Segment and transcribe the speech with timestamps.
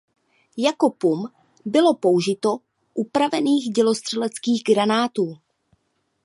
[0.57, 1.27] Jako pum
[1.65, 2.57] bylo použito
[2.93, 5.37] upravených dělostřeleckých granátů.